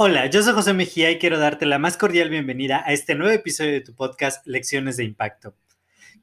[0.00, 3.32] Hola, yo soy José Mejía y quiero darte la más cordial bienvenida a este nuevo
[3.32, 5.56] episodio de tu podcast Lecciones de Impacto.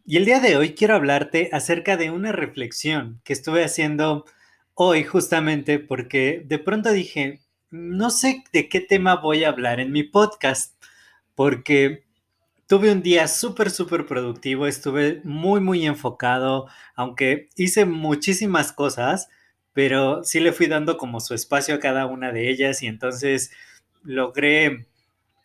[0.06, 4.26] Y el día de hoy quiero hablarte acerca de una reflexión que estuve haciendo
[4.76, 9.92] hoy justamente porque de pronto dije, no sé de qué tema voy a hablar en
[9.92, 10.82] mi podcast,
[11.36, 12.06] porque
[12.68, 19.28] tuve un día súper, súper productivo, estuve muy, muy enfocado, aunque hice muchísimas cosas,
[19.76, 23.52] pero sí le fui dando como su espacio a cada una de ellas y entonces
[24.04, 24.88] logré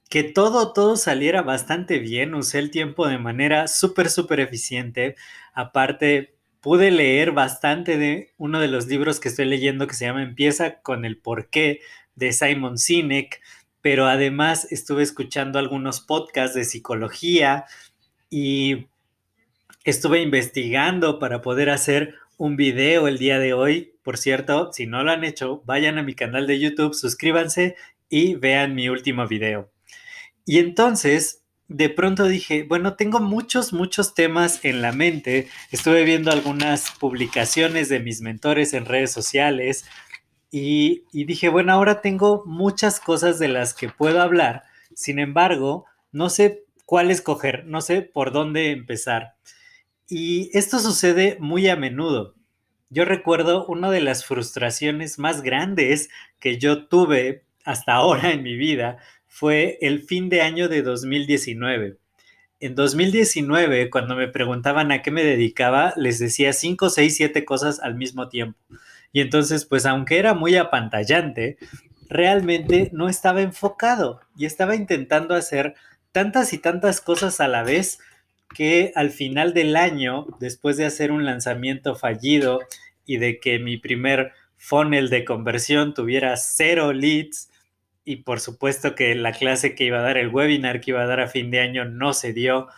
[0.08, 5.16] que todo, todo saliera bastante bien, usé el tiempo de manera súper, súper eficiente.
[5.52, 10.22] Aparte, pude leer bastante de uno de los libros que estoy leyendo que se llama
[10.22, 11.80] Empieza con el porqué
[12.14, 13.40] de Simon Sinek,
[13.80, 17.64] pero además estuve escuchando algunos podcasts de psicología
[18.28, 18.86] y
[19.82, 23.98] estuve investigando para poder hacer un video el día de hoy.
[24.02, 27.76] Por cierto, si no lo han hecho, vayan a mi canal de YouTube, suscríbanse
[28.08, 29.70] y vean mi último video.
[30.46, 35.48] Y entonces, de pronto dije, bueno, tengo muchos, muchos temas en la mente.
[35.70, 39.84] Estuve viendo algunas publicaciones de mis mentores en redes sociales
[40.50, 44.62] y, y dije, bueno, ahora tengo muchas cosas de las que puedo hablar.
[44.94, 49.34] Sin embargo, no sé cuál escoger, no sé por dónde empezar.
[50.10, 52.34] Y esto sucede muy a menudo.
[52.88, 56.08] Yo recuerdo una de las frustraciones más grandes
[56.40, 61.98] que yo tuve hasta ahora en mi vida fue el fin de año de 2019.
[62.58, 67.78] En 2019, cuando me preguntaban a qué me dedicaba, les decía 5, 6, 7 cosas
[67.78, 68.58] al mismo tiempo.
[69.12, 71.56] Y entonces, pues aunque era muy apantallante,
[72.08, 75.76] realmente no estaba enfocado y estaba intentando hacer
[76.10, 78.00] tantas y tantas cosas a la vez
[78.54, 82.60] que al final del año, después de hacer un lanzamiento fallido
[83.06, 87.50] y de que mi primer funnel de conversión tuviera cero leads,
[88.04, 91.06] y por supuesto que la clase que iba a dar, el webinar que iba a
[91.06, 92.68] dar a fin de año no se dio,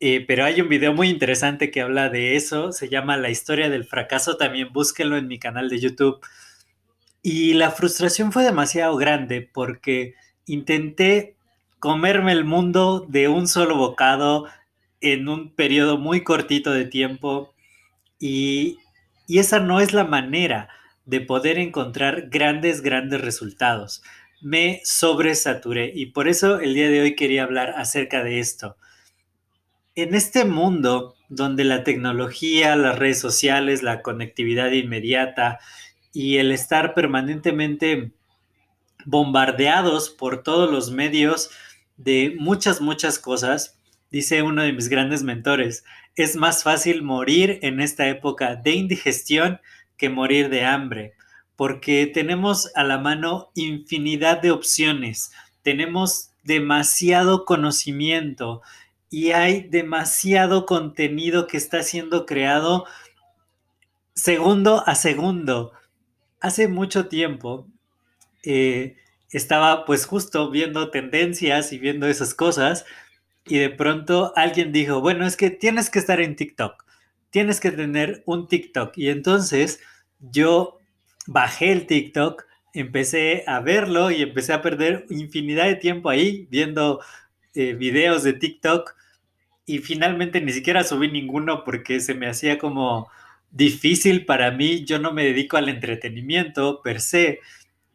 [0.00, 3.70] eh, pero hay un video muy interesante que habla de eso, se llama La historia
[3.70, 6.20] del fracaso, también búsquenlo en mi canal de YouTube.
[7.22, 10.14] Y la frustración fue demasiado grande porque
[10.44, 11.36] intenté
[11.78, 14.46] comerme el mundo de un solo bocado,
[15.02, 17.52] en un periodo muy cortito de tiempo
[18.18, 18.78] y,
[19.28, 20.68] esa no es la manera
[21.06, 24.02] de poder encontrar grandes, grandes resultados.
[24.42, 28.76] Me sobresaturé y por eso el día de hoy quería hablar acerca de esto.
[29.94, 35.60] En este mundo donde la tecnología, las redes sociales, la conectividad inmediata
[36.12, 38.12] y el estar permanentemente
[39.06, 41.50] bombardeados por todos los medios
[41.96, 43.78] de muchas, muchas cosas,
[44.12, 45.84] dice uno de mis grandes mentores,
[46.14, 49.60] es más fácil morir en esta época de indigestión
[49.96, 51.14] que morir de hambre,
[51.56, 58.60] porque tenemos a la mano infinidad de opciones, tenemos demasiado conocimiento
[59.08, 62.84] y hay demasiado contenido que está siendo creado
[64.14, 65.72] segundo a segundo.
[66.40, 67.66] Hace mucho tiempo
[68.42, 68.96] eh,
[69.30, 72.84] estaba pues justo viendo tendencias y viendo esas cosas
[73.46, 76.84] y de pronto alguien dijo, bueno, es que tienes que estar en TikTok,
[77.30, 78.96] tienes que tener un TikTok.
[78.96, 79.80] Y entonces
[80.20, 80.78] yo
[81.26, 82.44] bajé el TikTok,
[82.74, 87.00] empecé a verlo y empecé a perder infinidad de tiempo ahí viendo
[87.54, 88.94] eh, videos de TikTok
[89.66, 93.10] y finalmente ni siquiera subí ninguno porque se me hacía como
[93.50, 97.40] difícil para mí, yo no me dedico al entretenimiento per se,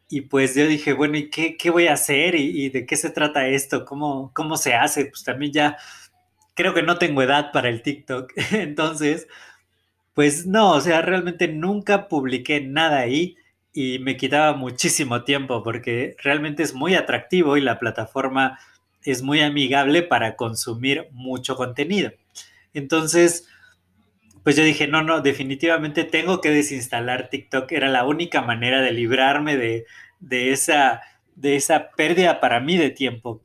[0.08, 2.34] y pues yo dije, bueno, ¿y qué, qué voy a hacer?
[2.34, 3.84] ¿Y, de qué se trata esto?
[3.84, 5.06] ¿Cómo, ¿Cómo se hace?
[5.06, 5.76] Pues también ya
[6.54, 8.32] creo que no tengo edad para el TikTok.
[8.52, 9.28] Entonces,
[10.14, 13.36] pues no, o sea, realmente nunca publiqué nada ahí
[13.74, 18.58] y me quitaba muchísimo tiempo porque realmente es muy atractivo y la plataforma
[19.04, 22.12] es muy amigable para consumir mucho contenido.
[22.72, 23.46] Entonces,
[24.48, 27.70] pues yo dije, no, no, definitivamente tengo que desinstalar TikTok.
[27.70, 29.84] Era la única manera de librarme de,
[30.30, 31.02] esa,
[31.36, 33.42] de esa pérdida para mí de tiempo.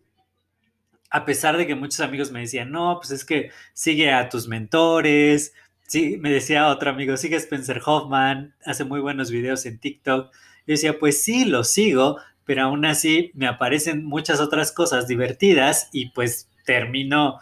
[1.10, 4.48] A pesar de que muchos amigos me decían, no, pues es que sigue a tus
[4.48, 5.54] mentores,
[5.88, 10.32] Sí, me decía otro amigo, sigue Spencer Hoffman, hace muy buenos videos en TikTok.
[10.32, 15.90] Yo decía, pues sí, lo sigo, pero aún así me aparecen muchas otras cosas divertidas
[15.92, 17.40] y pues termino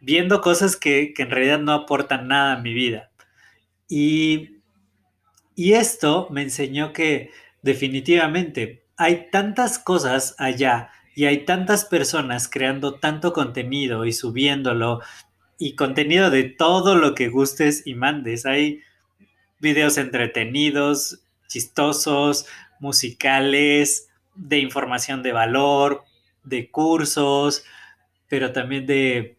[0.00, 3.10] viendo cosas que, que en realidad no aportan nada a mi vida.
[3.88, 4.60] Y,
[5.54, 7.30] y esto me enseñó que
[7.62, 15.00] definitivamente hay tantas cosas allá y hay tantas personas creando tanto contenido y subiéndolo
[15.58, 18.46] y contenido de todo lo que gustes y mandes.
[18.46, 18.80] Hay
[19.58, 22.46] videos entretenidos, chistosos,
[22.78, 26.04] musicales, de información de valor,
[26.44, 27.64] de cursos,
[28.28, 29.36] pero también de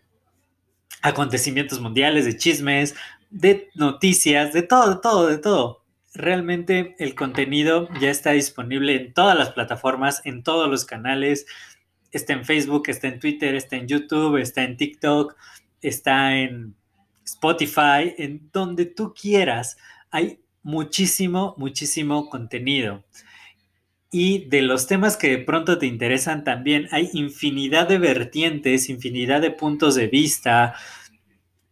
[1.02, 2.96] acontecimientos mundiales, de chismes,
[3.30, 5.84] de noticias, de todo, de todo, de todo.
[6.14, 11.46] Realmente el contenido ya está disponible en todas las plataformas, en todos los canales.
[12.12, 15.36] Está en Facebook, está en Twitter, está en YouTube, está en TikTok,
[15.82, 16.76] está en
[17.24, 19.78] Spotify, en donde tú quieras.
[20.12, 23.04] Hay muchísimo, muchísimo contenido.
[24.12, 29.40] Y de los temas que de pronto te interesan también, hay infinidad de vertientes, infinidad
[29.42, 30.76] de puntos de vista.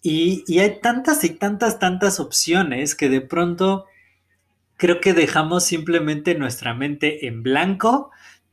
[0.01, 3.86] Y, y hay tantas y tantas, tantas opciones que de pronto
[4.77, 8.12] creo que dejamos simplemente nuestra mente en blanco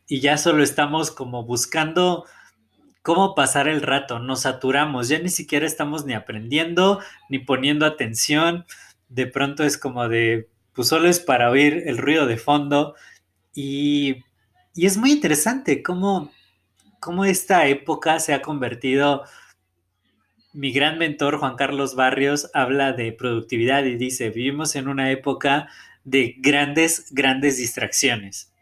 [0.08, 2.24] y ya solo estamos como buscando
[3.02, 8.66] cómo pasar el rato, nos saturamos, ya ni siquiera estamos ni aprendiendo, ni poniendo atención,
[9.08, 12.96] de pronto es como de, pues solo es para oír el ruido de fondo
[13.56, 14.22] y,
[14.74, 16.30] y es muy interesante cómo,
[17.00, 19.24] cómo esta época se ha convertido,
[20.52, 25.68] mi gran mentor Juan Carlos Barrios habla de productividad y dice, vivimos en una época
[26.04, 28.52] de grandes, grandes distracciones.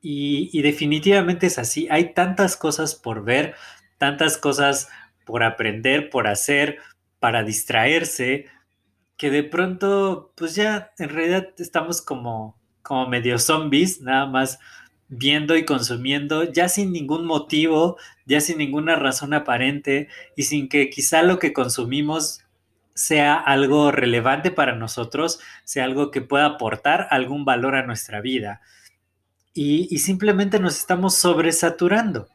[0.00, 1.86] Y, y, definitivamente es así.
[1.90, 3.54] Hay tantas cosas por ver,
[3.98, 4.88] tantas cosas
[5.24, 6.78] por aprender, por hacer,
[7.20, 8.46] para distraerse,
[9.16, 14.60] que de pronto, pues ya en realidad estamos como, como medio zombies, nada más
[15.08, 17.96] viendo y consumiendo, ya sin ningún motivo,
[18.26, 22.42] ya sin ninguna razón aparente y sin que quizá lo que consumimos
[22.94, 28.60] sea algo relevante para nosotros, sea algo que pueda aportar algún valor a nuestra vida.
[29.52, 32.28] Y, y simplemente nos estamos sobresaturando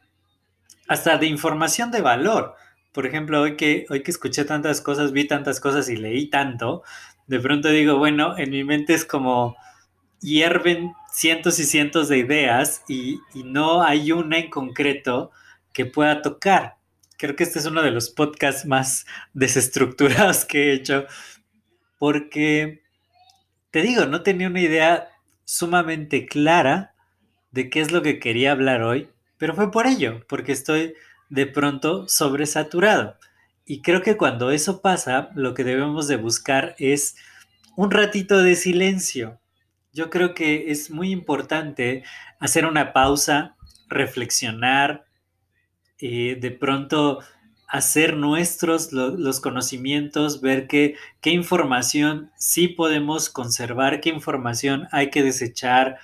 [0.88, 2.54] hasta de información de valor.
[2.92, 6.82] Por ejemplo, hoy que, hoy que escuché tantas cosas, vi tantas cosas y leí tanto,
[7.30, 9.56] de pronto digo, bueno, en mi mente es como
[10.20, 15.30] hierven cientos y cientos de ideas y, y no hay una en concreto
[15.72, 16.76] que pueda tocar.
[17.16, 21.06] Creo que este es uno de los podcasts más desestructurados que he hecho
[21.98, 22.82] porque,
[23.70, 25.08] te digo, no tenía una idea
[25.44, 26.94] sumamente clara
[27.50, 30.94] de qué es lo que quería hablar hoy pero fue por ello, porque estoy
[31.30, 33.16] de pronto sobresaturado.
[33.64, 37.16] Y creo que cuando eso pasa, lo que debemos de buscar es
[37.74, 39.40] un ratito de silencio.
[39.92, 42.04] Yo creo que es muy importante
[42.38, 43.56] hacer una pausa,
[43.88, 45.04] reflexionar,
[45.98, 47.20] eh, de pronto
[47.66, 55.10] hacer nuestros lo, los conocimientos, ver qué, qué información sí podemos conservar, qué información hay
[55.10, 55.98] que desechar,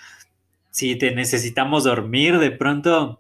[0.70, 3.18] si te necesitamos dormir, de pronto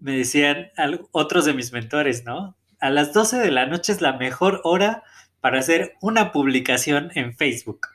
[0.00, 0.70] me decían
[1.12, 2.56] otros de mis mentores, ¿no?
[2.80, 5.02] A las 12 de la noche es la mejor hora
[5.40, 7.88] para hacer una publicación en Facebook.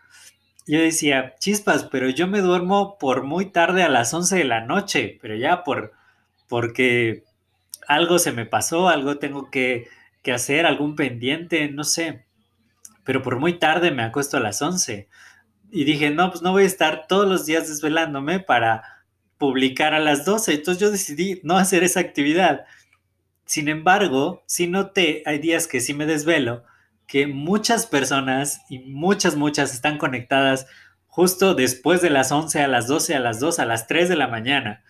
[0.65, 4.62] Yo decía, chispas, pero yo me duermo por muy tarde a las 11 de la
[4.62, 5.93] noche, pero ya por
[6.48, 7.24] porque
[7.88, 9.88] algo se me pasó, algo tengo que,
[10.22, 12.25] que hacer, algún pendiente, no sé.
[13.03, 15.10] Pero por muy tarde me acuesto a las 11
[15.72, 19.03] y dije, no, pues no voy a estar todos los días desvelándome para
[19.39, 20.53] publicar a las 12.
[20.53, 22.65] Entonces yo decidí no hacer esa actividad.
[23.46, 26.63] Sin embargo, si noté, hay días que sí me desvelo,
[27.08, 30.66] que muchas personas y muchas, muchas están conectadas
[31.08, 34.16] justo después de las 11 a las 12, a las 2, a las 3 de
[34.16, 34.84] la mañana.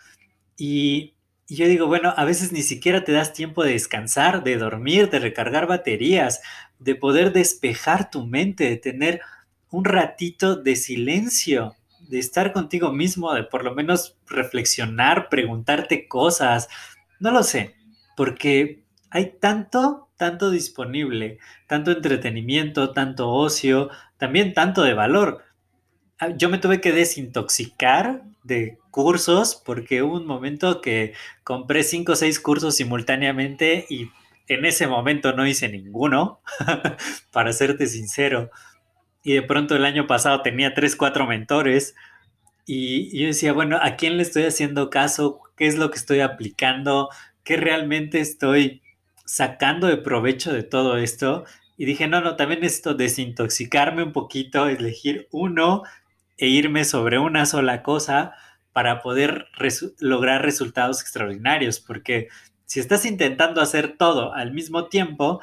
[0.58, 1.16] Y,
[1.48, 5.10] y yo digo, bueno, a veces ni siquiera te das tiempo de descansar, de dormir,
[5.10, 6.42] de recargar baterías,
[6.80, 9.22] de poder despejar tu mente, de tener
[9.70, 11.76] un ratito de silencio,
[12.08, 16.70] de estar contigo mismo, de por lo menos reflexionar, preguntarte cosas,
[17.20, 17.76] no lo sé,
[18.16, 25.44] porque hay tanto, tanto disponible, tanto entretenimiento, tanto ocio, también tanto de valor.
[26.20, 32.14] Ah, yo me tuve que desintoxicar de cursos porque hubo un momento que compré cinco
[32.14, 34.10] o seis cursos simultáneamente y
[34.48, 36.42] en ese momento no hice ninguno,
[37.32, 38.52] para serte sincero
[39.24, 41.96] y de pronto el año pasado tenía tres, cuatro mentores
[42.66, 45.42] y yo decía, bueno, ¿a quién le estoy haciendo caso?
[45.58, 47.10] ¿Qué es lo que estoy aplicando?
[47.44, 48.83] ¿Qué realmente estoy
[49.26, 51.46] sacando de provecho de todo esto?
[51.78, 55.84] Y dije, no, no, también necesito desintoxicarme un poquito, elegir uno
[56.38, 58.34] e irme sobre una sola cosa
[58.74, 59.48] para poder
[60.00, 62.28] lograr resultados extraordinarios, porque
[62.66, 65.42] si estás intentando hacer todo al mismo tiempo,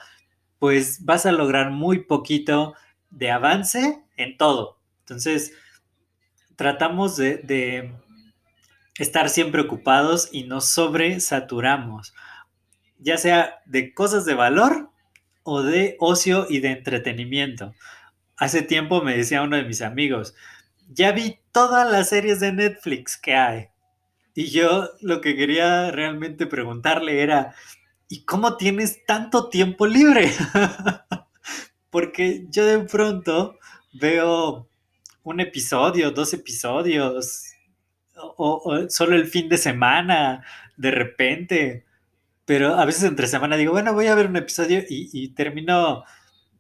[0.58, 2.75] pues vas a lograr muy poquito
[3.10, 4.78] de avance en todo.
[5.00, 5.52] Entonces,
[6.56, 7.92] tratamos de, de
[8.99, 12.14] estar siempre ocupados y nos sobresaturamos,
[13.00, 14.90] ya sea de cosas de valor
[15.42, 17.75] o de ocio y de entretenimiento.
[18.37, 20.35] Hace tiempo me decía uno de mis amigos,
[20.88, 23.69] ya vi todas las series de Netflix que hay.
[24.35, 27.54] Y yo lo que quería realmente preguntarle era,
[28.09, 30.30] ¿y cómo tienes tanto tiempo libre?
[31.90, 33.59] Porque yo de pronto
[33.92, 34.69] veo
[35.23, 37.50] un episodio, dos episodios,
[38.14, 40.45] o, solo el fin de semana,
[40.76, 41.87] de repente.
[42.50, 46.02] Pero a veces entre semana digo, bueno, voy a ver un episodio y, termino,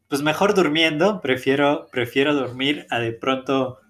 [0.06, 1.20] pues mejor durmiendo.
[1.20, 3.80] Prefiero, prefiero dormir a de pronto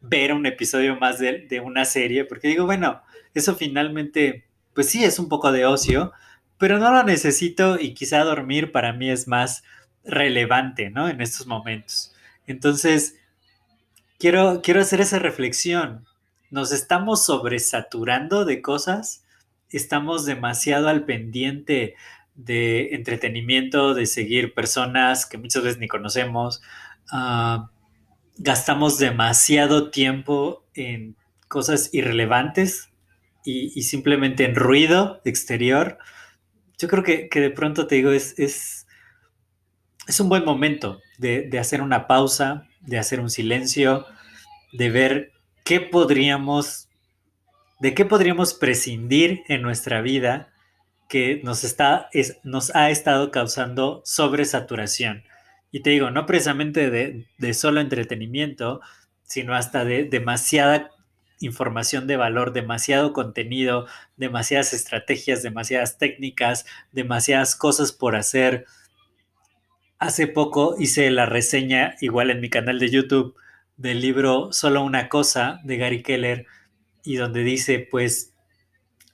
[0.00, 3.02] ver un episodio más de, de una serie, porque digo, bueno,
[3.34, 6.12] eso finalmente, pues sí, es un poco de ocio,
[6.56, 9.64] pero no lo necesito y quizá dormir para mí es más
[10.04, 11.08] relevante, ¿no?
[11.08, 12.14] En estos momentos.
[12.46, 13.16] Entonces,
[14.20, 16.06] quiero, quiero hacer esa reflexión
[16.50, 19.24] nos estamos sobresaturando de cosas,
[19.70, 21.94] estamos demasiado al pendiente
[22.34, 26.62] de entretenimiento, de seguir personas que muchas veces ni conocemos,
[27.12, 27.70] ah,
[28.38, 31.16] gastamos demasiado tiempo en
[31.48, 32.90] cosas irrelevantes
[33.44, 35.98] y, simplemente en ruido exterior.
[36.78, 38.86] Yo creo que, de pronto te digo, es, es,
[40.20, 44.06] un buen momento de, de hacer una pausa, de hacer un silencio,
[44.72, 45.32] de ver
[45.64, 46.89] qué podríamos,
[47.80, 50.52] de qué podríamos prescindir en nuestra vida
[51.08, 52.08] que nos, está,
[52.44, 55.24] nos ha estado causando sobresaturación.
[55.72, 58.80] Y te digo, no precisamente de, de solo entretenimiento,
[59.24, 60.90] sino hasta de demasiada
[61.40, 68.66] información de valor, demasiado contenido, demasiadas estrategias, demasiadas técnicas, demasiadas cosas por hacer.
[69.98, 73.34] Hace poco hice la reseña, igual en mi canal de YouTube,
[73.76, 76.46] del libro Solo una cosa de Gary Keller
[77.04, 78.34] y donde dice, pues,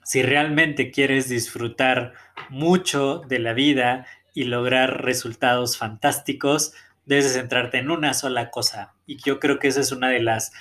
[0.04, 2.12] si realmente quieres disfrutar
[2.48, 6.72] mucho de la vida y lograr resultados fantásticos,
[7.06, 8.94] debes centrarte en una sola cosa.
[9.06, 10.52] Y yo creo que esa es una de las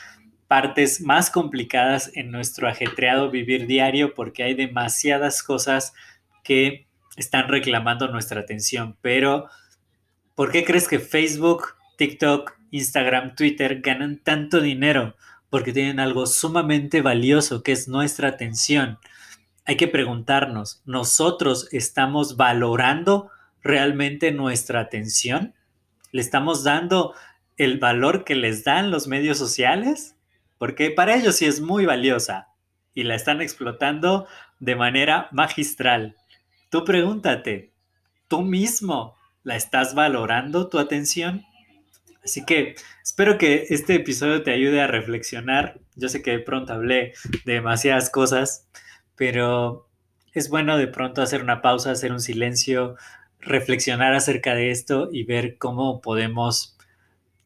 [0.48, 5.94] partes más complicadas en nuestro ajetreado vivir diario porque hay demasiadas cosas
[6.44, 8.98] que están reclamando nuestra atención.
[9.02, 9.50] Pero,
[10.36, 15.16] ¿por qué crees que Facebook, TikTok, Instagram, Twitter ganan tanto dinero
[15.50, 19.00] porque tienen algo sumamente valioso que es nuestra atención.
[19.66, 25.56] Hay que preguntarnos, ¿nosotros estamos valorando realmente nuestra atención?
[26.12, 27.14] ¿Le estamos dando
[27.58, 30.16] el valor que les dan los medios sociales?
[30.58, 32.50] Porque para ellos sí es muy valiosa
[32.94, 34.28] y la están explotando
[34.60, 36.16] de manera magistral.
[36.70, 37.74] Tú pregúntate,
[38.28, 41.46] ¿tú mismo la estás valorando tu atención?
[42.24, 42.76] Así que
[43.16, 45.80] espero que este episodio te ayude a reflexionar.
[45.96, 47.14] Yo sé que de pronto hablé
[47.46, 48.68] de demasiadas cosas,
[49.16, 49.88] pero
[50.34, 52.98] es bueno de pronto hacer una pausa, hacer un silencio,
[53.40, 56.78] reflexionar acerca de esto y ver cómo podemos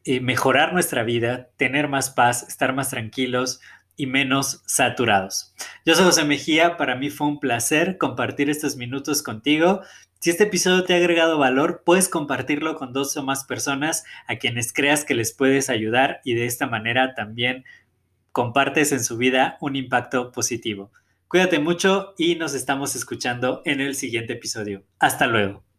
[0.02, 3.60] eh, mejorar nuestra vida, tener más paz, estar más tranquilos
[3.94, 5.54] y menos saturados.
[5.86, 9.82] Yo soy José Mejía, para mí fue un placer compartir estos minutos contigo
[10.20, 14.36] si este episodio te ha agregado valor, puedes compartirlo con dos o más personas a
[14.36, 17.64] quienes creas que les puedes ayudar y de esta manera también
[18.30, 20.92] compartes en su vida un impacto positivo.
[21.26, 24.84] Cuídate mucho y nos estamos escuchando en el siguiente episodio.
[24.98, 25.69] Hasta luego.